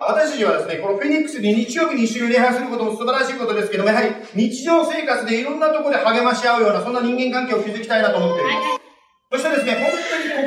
[0.00, 9.42] 私たちはですね、このフェニックスに日曜日に一緒に礼拝することも素晴らしいことですけども、やはり日常生活でいろんなところで励まし合うような、そんな人間関係を築きたいなと思っています。
[9.42, 9.90] そしてですね、本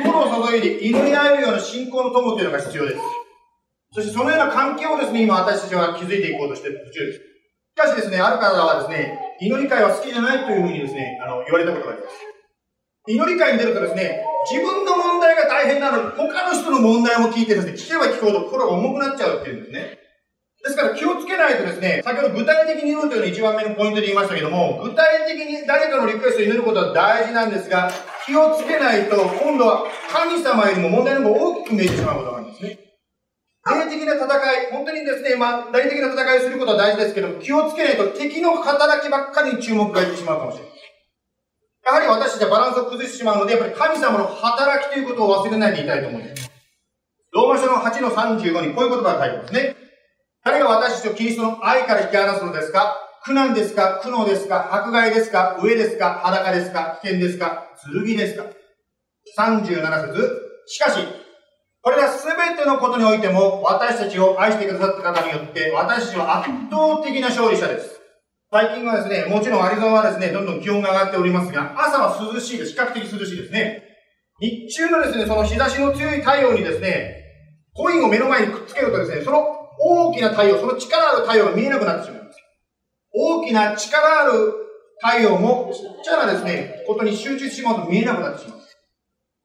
[0.00, 3.00] に心を注いで祈り合えるような信仰の友というのが必要です。
[3.92, 7.18] そしてそのような関係をですね、今私たちは築いていこうとしている途中です。
[7.18, 7.22] し
[7.76, 12.31] かしですね、ある方はですね、祈り会は好きじゃないというふうにですね、あの、言われたことがあります。
[13.08, 19.98] 祈り会に出るとですね、自分の問題が大変なのに、他の人の問題も聞いてですね、聞けば聞くほど心が重くなっちゃうっていうんですね。
[20.62, 27.90] ですから気をつけないとですね、先ほど具体的に祈るというのが一番目のポイントで言いましたけども、具体的に誰かのリクエストを祈ることは大事なんですが、
[28.24, 32.78] 気をつけないと、今度は神様よりも問題の方が大きく見えてしまうことがあるんですね。
[33.66, 40.71] 霊的な戦い、本当にですね、まあ、霊的な戦いをすることは大事ですけど、気をつけないと敵の働きばっかりに注目がいってしまうかもしれない。
[41.84, 46.50] やはり私たちはバランスを崩してしまうので、やっぱり神様の働きということを忘れないでいたいと思います。
[47.32, 49.76] ローマ書の8の35にこういう言葉が書いてますね。
[50.44, 52.96] 誰が私たちをキリストの愛から引き離すのですか？
[53.24, 54.00] 苦難ですか？
[54.02, 54.74] 苦悩ですか？
[54.74, 55.58] 迫害ですか？
[55.62, 56.20] 上ですか？
[56.22, 56.98] 裸ですか？
[57.02, 57.68] 危険ですか？
[57.94, 58.46] 剣ですか
[59.38, 60.98] ?37 節しかし、
[61.80, 67.91] これらすべてのことにおいても、私たちを愛してくださった方によって、私たちは圧倒的な勝利者です。
[68.52, 72.72] 最近はですね、もちろんアリゾナはですね、どんどん気温が上がっておりますが、朝は涼しいです。
[72.72, 73.82] 比較的涼しいですね。
[74.40, 77.16] 日中のですね、その日差しの強い太陽にですね、
[77.72, 79.40] コインを目の前にくっつけるとですね、その
[79.80, 82.38] 大きな太陽、その力ある太陽が見えなくなってしまいます。
[83.14, 84.32] 大きな力ある
[85.00, 88.58] 太陽もちっちゃなですね、ことに集中してしまうと見えなくなってしまう。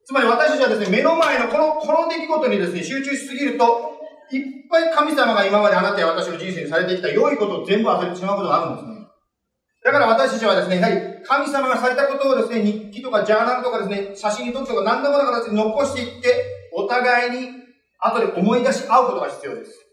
[0.03, 3.97] つまり私たちはですね、目の前のこの、この出来事にですね、集中しすぎると、
[4.31, 8.96] いっぱい神様が今まであなたや私の人生にされてきた良いことを全部忘れてしまうことがあるんですね。
[9.87, 16.43] だから私たちはですね、やはり神様がされたことをですね、日記とかジャーナルとかですね、写真に撮ってとか何でもなく残していって、
[16.75, 17.49] お互いに
[17.97, 19.87] 後で思い出し合うことが必要です。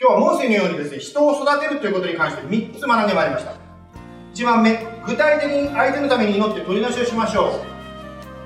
[0.00, 3.54] 今日はモーセのようにですね、人を育てるということに関して3つ学んでまいりました。
[4.34, 7.72] 1番目、具体的に相手のために祈って取り出しをしましょう。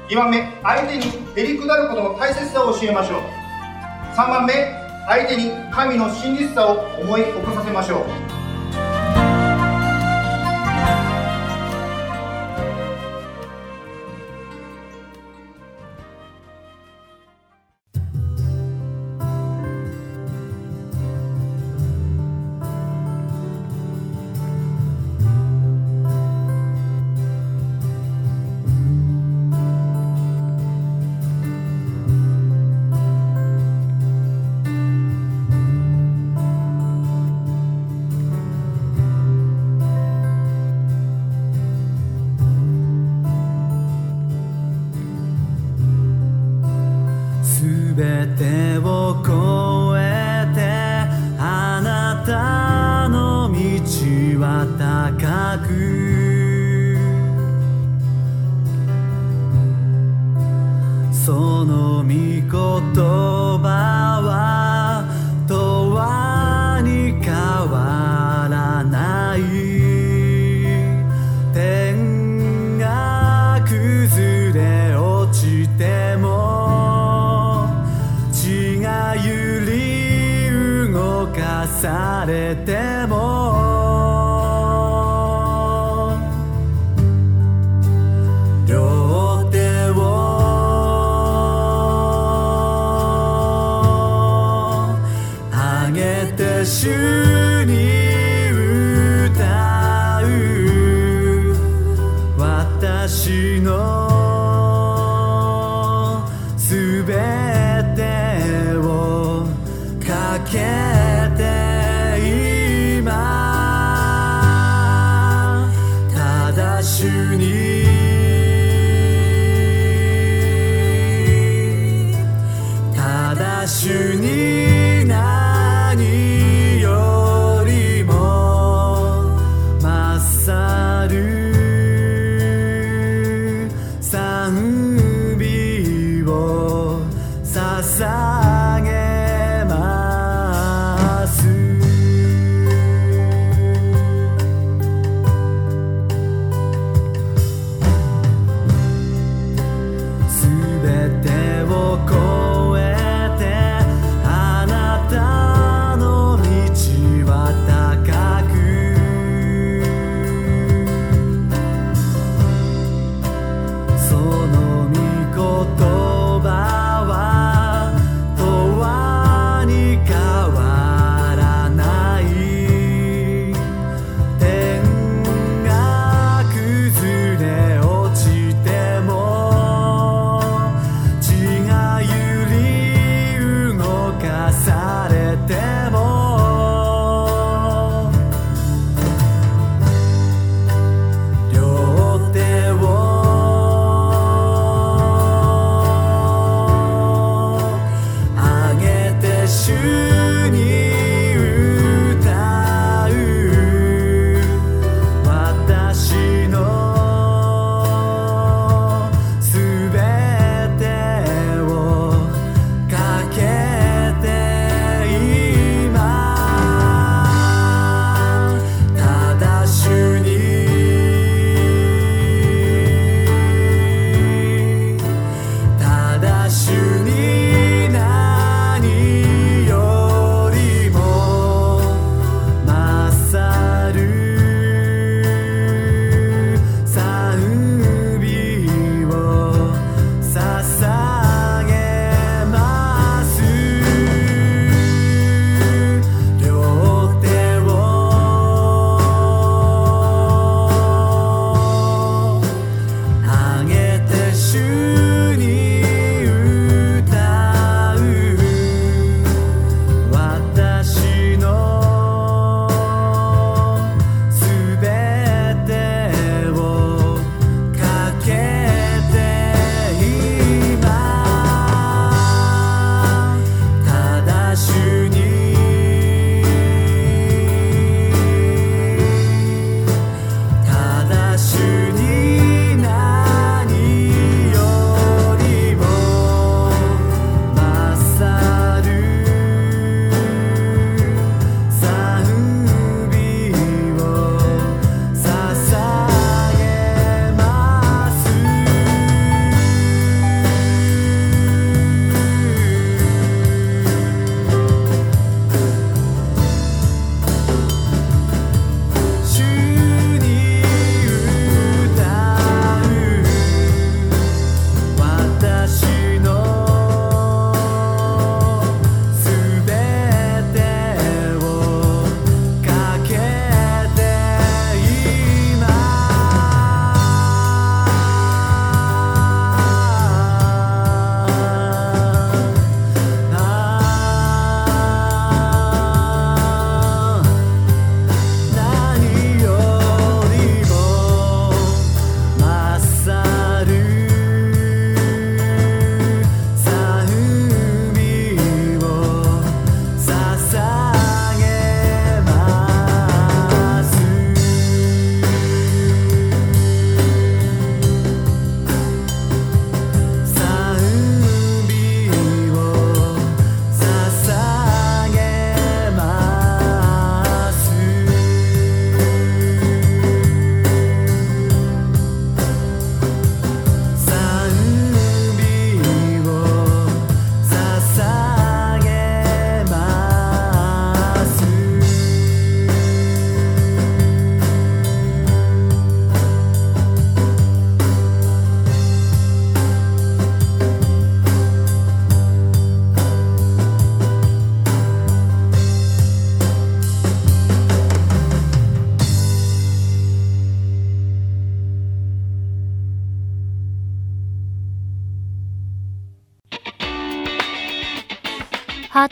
[0.08, 1.04] 2番目相手に
[1.36, 3.20] へりくだることの大切さを教えましょう
[4.16, 4.54] 3番目
[5.06, 8.25] 相手に神の真実さを思い起こさせましょう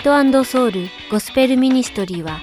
[0.04, 2.38] ハートソウルゴスペルミニストリーは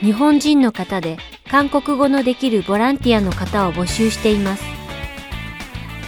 [0.00, 1.16] 日本人の方で
[1.50, 4.64] 韓国語のできるボランティアの方を募集しています。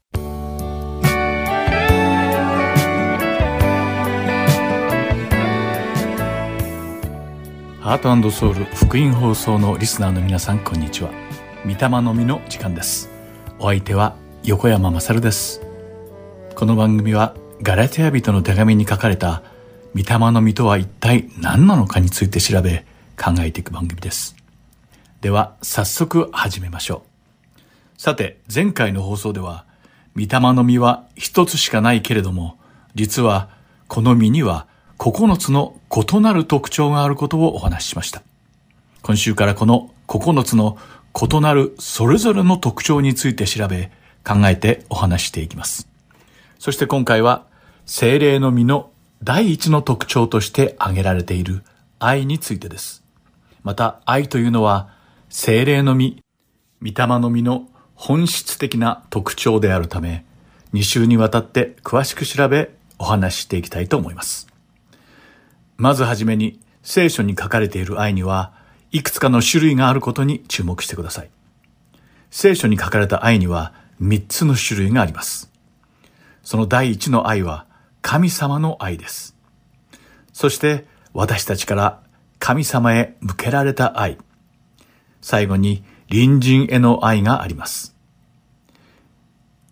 [7.88, 11.12] ハートソウル福音放送のリスナーの皆さんこんにちは。
[11.64, 13.10] 御霊の実の時間です。
[13.60, 15.62] お相手は横山まさるです。
[16.54, 19.42] この番組はガラテヤ人の手紙に書かれた
[19.96, 22.86] 御霊の実とは一体何なのかについて調べ
[23.16, 24.36] 考えていく番組です。
[25.22, 27.04] では早速始めましょ
[27.56, 28.02] う。
[28.02, 29.64] さて前回の放送では
[30.14, 32.58] 御霊の実は一つしかないけれども
[32.96, 33.48] 実は
[33.88, 34.68] この実には
[34.98, 38.24] 9つの異なる特徴があることをお話ししました。
[39.04, 40.78] 今週からこの9つの
[41.14, 43.92] 異なるそれぞれの特徴について調べ、
[44.26, 45.88] 考えてお話していきます。
[46.60, 47.46] そして今回は、
[47.86, 48.92] 精霊の実の
[49.24, 51.64] 第一の特徴として挙げられている
[52.00, 53.04] 愛についてです。
[53.64, 54.90] また、愛というのは、
[55.30, 56.24] 精霊の実、
[56.82, 60.26] 御霊の実の本質的な特徴であるため、
[60.74, 64.47] 2週にわたって詳しく調べ、お話ししていきたいと思います。
[65.78, 68.54] まずはじめに聖書に書かれている愛には
[68.92, 71.30] いくつかの種類があることに注目してください。
[72.32, 75.52] 聖書に書かれた愛には3つの種類があります。
[76.44, 77.66] その第一の愛は
[78.02, 79.36] 神様の愛です。
[80.34, 82.00] そして私たちから
[82.40, 84.18] 神様へ向けられた愛。
[85.22, 87.96] 最後に隣人への愛があります。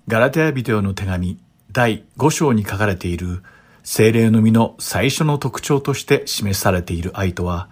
[0.07, 1.39] ガラテヤビデオの手紙
[1.71, 3.41] 第5章に書かれている
[3.85, 7.69] 精霊の実の最初の特徴として示されている愛とは、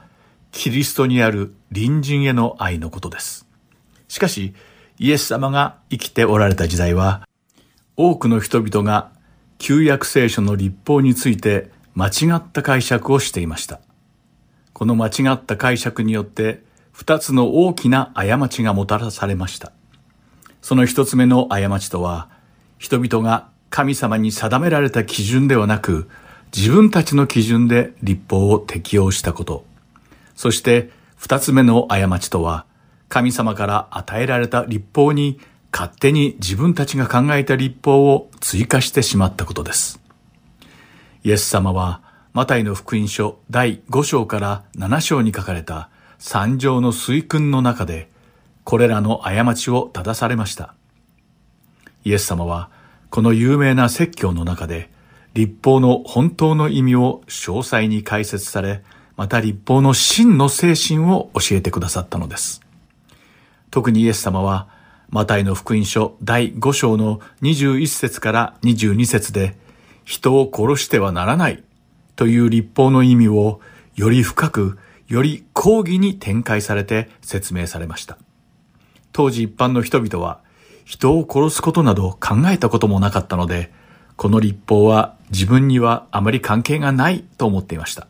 [0.51, 3.47] キリストにある隣人への愛のことです。
[4.07, 4.53] しかし、
[4.99, 7.27] イエス様が生きておられた時代は、
[7.97, 9.09] 多くの人々が
[9.57, 13.81] 旧約聖書の立法について間違った解釈をしていました。
[14.73, 19.71] この間違った解釈によって二つの大きな過ちがもたらされました。
[20.61, 22.29] その一つ目の過ちとは、
[22.77, 26.07] 人々が神様に定められた基準ではなく、
[26.55, 29.65] 自分たちの基準で立法を適用したこと。
[30.35, 32.67] そして二つ目の過ちとは、
[33.09, 35.39] 神様から与えられた立法に
[35.71, 39.99] 勝手に自分たちが考えた立法を追加してしまったことです。
[41.23, 48.11] イエス様は、マタイの福音書第5章から7章に書かれた三条の水訓の中で、
[48.65, 50.75] これらの過ちを正されました。
[52.03, 52.69] イエス様は、
[53.13, 54.89] この有名な説教の中で、
[55.35, 58.81] 立法の本当の意味を詳細に解説され、
[59.17, 62.61] また立法の真の精神を教えてくださったのです。
[63.69, 64.67] 特にイエス様は、
[65.11, 69.55] マタイの福音書第5章の21節から22節で、
[70.05, 71.63] 人を殺してはならない
[72.15, 73.61] という立法の意味を
[73.95, 78.17] より深く、より講義に展開されて説明されました。
[79.11, 80.41] 当時一般の人々は
[80.85, 83.71] 人を殺すことなど考えたこともなかったので、
[84.15, 88.07] この立法は自分にはあまり関係がないと思っていました。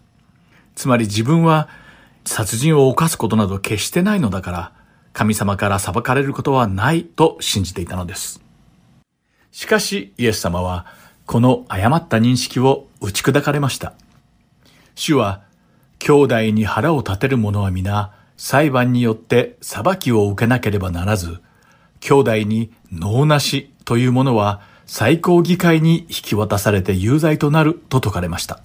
[0.76, 1.70] つまり自分は
[2.26, 4.72] 殺人を犯すことなど決してないのだから、
[5.14, 8.42] 神様から裁かれることはないと信じていたのです。
[9.52, 10.88] しかしイエス様は
[11.28, 13.94] この誤った認識を打ち砕かれました。
[14.96, 15.44] 主は
[16.00, 21.40] 兄弟に腹を立てる者は皆裁判によって裁きを受けなければならず、
[22.04, 28.62] 兄弟に脳なしというものは最高議会に引き渡されて有罪となると説かれました。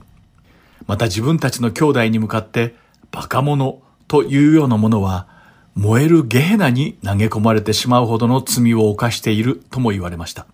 [0.88, 2.74] また自分たちの兄弟に向かって
[3.12, 5.28] バカ者というようなものは
[5.76, 10.46] 燃えるゲヘナに投げ込まれてしまうほどの罪を犯しているとも言われました。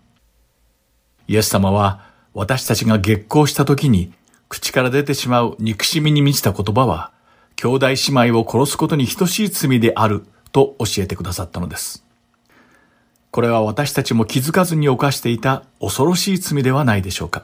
[1.26, 2.03] イエス様は
[2.35, 4.12] 私たちが月光した時に
[4.51, 7.12] 口から出てしまう憎しみに満ちた言葉は
[7.57, 12.03] 兄弟姉妹を殺すことに等しい罪であると教えてくださったのです。
[13.35, 17.43] これは私たちも気づかずに犯していた恐ろしい罪ではないでしょうか。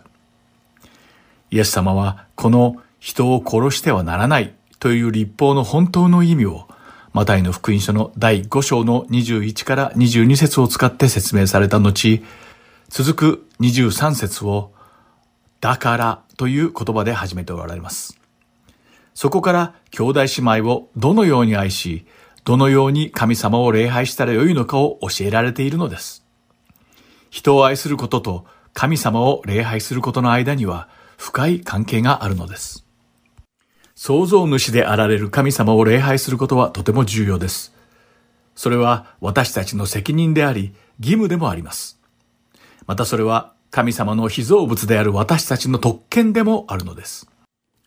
[1.50, 6.68] イエス様はこの人を殺してはならないという立法の本当の意味を
[7.12, 12.22] マタイの福音書の第5章の21から22節を使って説明された後、
[12.88, 14.70] 続く23節を、
[15.60, 18.16] だからという言葉で始めておられます。
[19.12, 22.06] そこから兄弟姉妹をどのように愛し、
[22.44, 26.24] どのように神様を礼拝したらよいのかを教えられているのです。
[27.30, 32.86] 人を愛することと神様を礼拝することの間には深い関係があるのです。
[33.94, 37.74] 創造主であられる神様を礼拝することはとても重要です。
[38.54, 42.00] それは私たちの責任であり、義務でもあります。
[42.86, 47.28] またそれは神様の被造物である私たちの特権でもあるのです。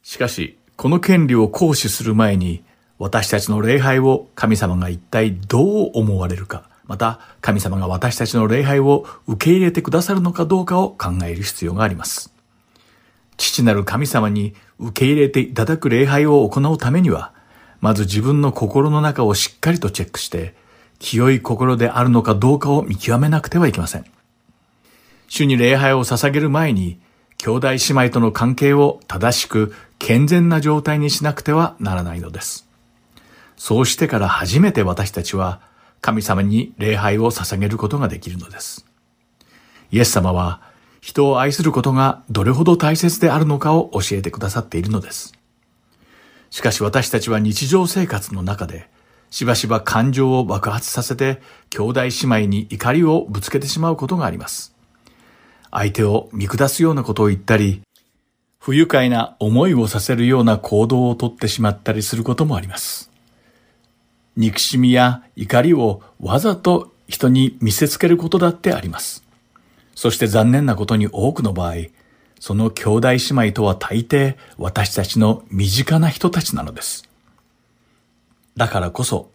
[0.02, 2.64] しかし、この権利を行使する前に、
[3.04, 12.34] 私たちの礼拝を神様が一体どう思われるか、また神様が私たちの礼拝を受け入れてくださるのかどうかを考える必要があります。
[13.36, 17.34] 父なる神様に受け入れていただく礼拝を行うためには、
[17.82, 20.56] まず自分の心の中をしっかりとチェックして、
[21.00, 24.06] 清い心であるのかどうかを見極めなくてはいけません。
[25.28, 27.02] 主に礼拝を捧げる前に、
[27.38, 32.63] 兄弟姉妹との関係を正しく健全な状態にしなくてはならないのです。
[33.56, 35.62] そうしてから初めて私たちは
[36.02, 38.86] 神様に礼拝を捧げることができるのです。
[39.92, 40.62] イエス様は
[41.02, 45.34] 人を愛することがどれほど大切であるのかを教えてくださっているのです。
[46.50, 48.90] しかし私たちは日常生活の中で、
[49.30, 51.42] しばしば感情を爆発させて、
[51.72, 54.76] 兄弟姉妹に怒りをぶつけてしまうことがあります。
[55.72, 57.82] 相手を見下すようなことを言ったり、
[58.60, 63.13] 不愉快な思いをさせるような行動をとってしまったりすることもあります。
[64.36, 69.24] 憎しみや怒りをわざと人に見せつけることだってあります。
[69.96, 71.76] そして残念なことに多くの場合、
[72.40, 77.08] その兄弟姉妹とは大抵私たちの身近な人たちなのです。
[78.58, 79.30] だからこそ、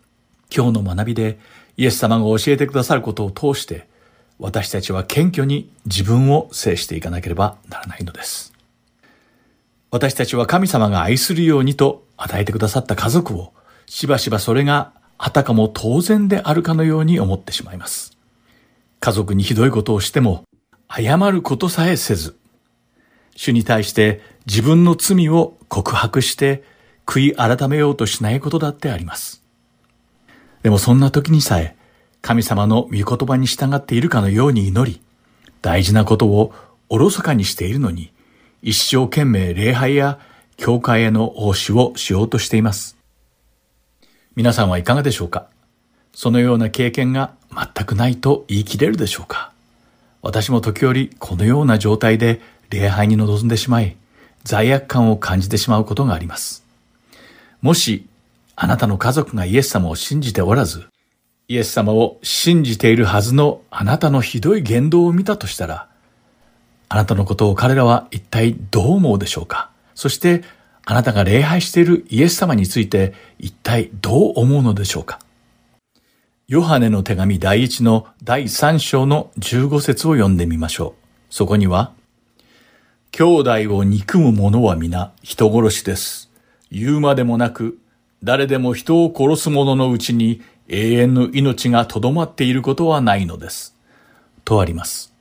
[0.54, 1.38] 今日の学びで
[1.76, 3.86] イエス様が教えてくださることを通して、
[4.38, 8.52] 私たちは謙虚に自分を制していかなければならないのです。
[9.90, 13.52] 私たちは神様が愛するようにと与えてくださった家族を、
[13.88, 18.16] しばしばそれがあたかも当然であるかのように思ってしまいます。
[19.00, 20.44] 家族にひどいことをしても、
[20.88, 22.36] 謝ることさえせず、
[23.34, 26.64] 主に対して自分の罪を告白して
[27.06, 29.42] 悔い改めようとしないことだってあります。
[30.62, 31.76] でもそんな時にさえ
[32.20, 35.00] 神様の御言葉に従っているかのように祈り、
[35.62, 36.52] 大事なことを
[36.90, 38.12] おろそかにしているのに、
[38.60, 40.18] 一生懸命礼拝や
[40.56, 42.97] 教会への奉仕をしようとしています。
[44.38, 45.48] 皆さんはいかがでしょうか？
[46.14, 49.50] そのような経験が全くないと言い切れるでしょうか？
[50.22, 53.96] 私も時折このような状態で礼拝に臨んでしまい、
[54.44, 56.64] 罪悪感を感じてしまうことがあります。
[57.62, 58.06] もし、
[58.54, 60.86] あなたの家族がイエス様を信じておらず、
[61.48, 65.88] イエス様を信じているはずのあなたのひどい言動を見たとしたら、
[66.88, 69.70] あなたのことを彼らは一体どう思うでしょうか？
[69.96, 70.44] そして、
[70.90, 75.18] あなたが礼拝しているイエス様について一体どう思うのでしょうか？
[76.46, 81.04] ヨハネの手紙第一の第3章の15節を読んでみましょう。
[81.28, 81.92] そこには、
[83.10, 86.30] 兄弟を憎む者は皆人殺しです。
[86.70, 87.78] 言うまでもなく、
[88.24, 93.76] 誰でも人を殺す者のうちに永遠の命がとどまっていることはないのです。
[94.42, 95.12] とあります。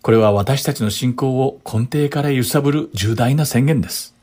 [0.00, 4.13] これは私たちの信仰を根底から揺さぶる重大な宣言です。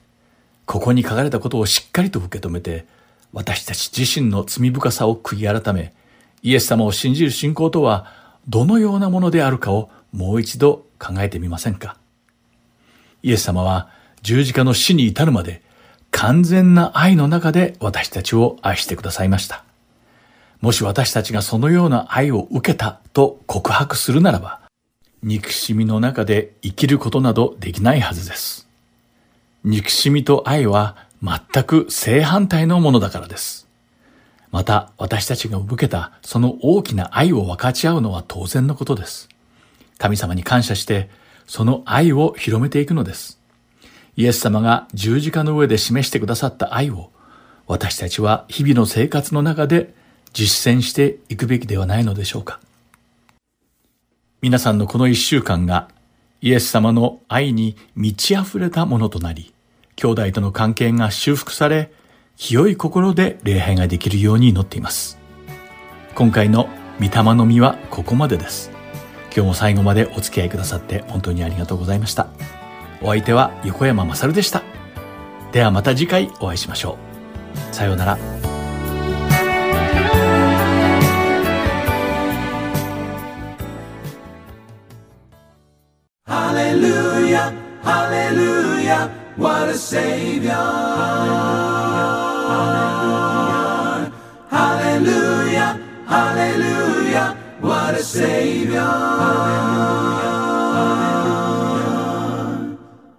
[0.72, 2.86] ここに書かれたことをしっかりと受け止めて、
[3.34, 5.92] 私たち自身の罪深さを悔い改め、
[6.44, 8.08] イエス様を信じる信仰とは
[8.48, 11.98] どのようなものであるかをもう一度考えてみませんか
[13.22, 13.90] イエス様は
[14.22, 15.62] 十字架の死に至るまで
[16.10, 19.66] 完全な愛の中で私たちを愛してくださいました。
[20.62, 24.62] もし私たちがそのような愛を受けたと告白するならば、
[25.22, 28.71] 憎しみの中で生きることなどできないはずです。
[29.64, 33.68] 憎しみと愛は全く正反対のものだからです。
[34.52, 39.30] また私たちが受けたその大きな愛を分かち合うのは当然のことです。
[39.98, 41.10] 神様に感謝して
[41.46, 43.40] その愛を広めていくのです。
[44.18, 47.12] イエス様が十字架の上で示してくださった愛を
[47.68, 49.94] 私たちは日々の生活の中で
[50.34, 52.60] 実践していくべきではないのでしょうか。
[54.42, 55.88] 皆さんのこの一週間が
[56.42, 59.54] イエス様の愛に満ち溢れたものとなり、
[59.96, 61.92] 兄弟との関係が修復され、
[62.36, 65.20] 清い心で礼拝ができるように祈っています。
[66.16, 66.68] 今回の
[67.00, 68.72] 御霊の実はここまでです。
[69.26, 72.28] 今日も最後までお付き合いくださって本当にありがとうございました。
[73.02, 74.64] お相手は横山まさるでした。
[75.52, 76.98] ではまた次回お会いしましょ
[77.72, 77.76] う。
[77.76, 78.51] さようなら。
[86.52, 90.52] Hallelujah, hallelujah, what a Savior.
[94.50, 98.82] Hallelujah, hallelujah, what a Savior.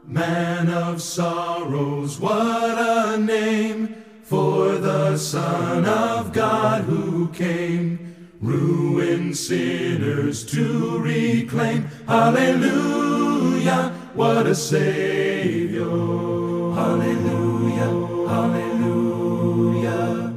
[0.07, 8.01] Man of sorrows, what a name for the Son of God who came
[8.43, 11.84] ruin sinners to reclaim.
[12.07, 15.84] Hallelujah, what a Savior.
[16.74, 20.34] Hallelujah, hallelujah.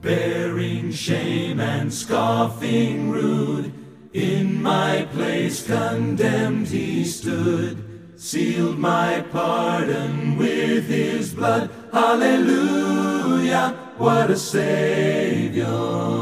[0.00, 3.74] Bearing shame and scoffing rude,
[4.14, 7.84] in my place condemned he stood
[8.18, 11.70] sealed my pardon with his blood.
[11.92, 16.17] Hallelujah, what a Savior.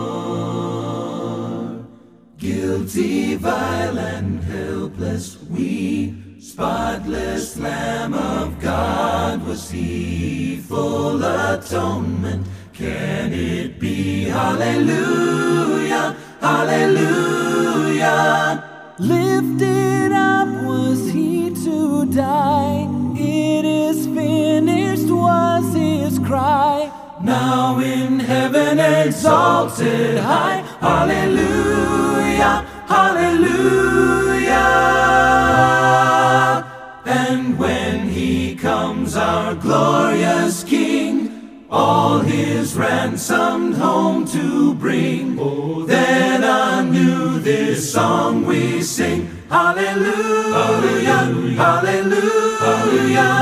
[2.56, 12.46] Guilty, vile, and helpless, we, spotless Lamb of God, was he, full atonement.
[12.72, 14.24] Can it be?
[14.24, 17.44] Hallelujah, hallelujah.
[19.00, 22.88] Lifted up was he to die.
[23.18, 26.90] It is finished was his cry.
[27.22, 30.64] Now in heaven exalted high.
[30.80, 32.86] Hallelujah, hallelujah.
[32.86, 34.26] hallelujah.
[37.04, 45.38] And when he comes, our glorious King, all his ransomed home to bring.
[45.38, 49.28] Oh, then anew this song we sing.
[49.48, 50.52] Hallelujah,
[51.56, 51.56] hallelujah,
[52.60, 53.36] hallelujah.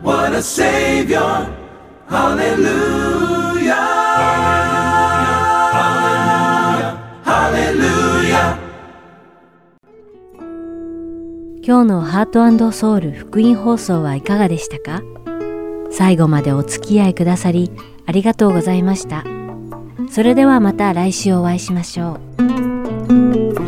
[0.00, 1.20] What a Savior.
[1.20, 1.54] Hallelujah,
[2.08, 3.53] hallelujah,
[11.66, 15.02] 今日のハートソウル福音放送はいかがでしたか？
[15.90, 17.70] 最後までお付き合いくださり
[18.04, 19.24] ありがとうございました。
[20.10, 23.63] それではまた来週お会いしましょう。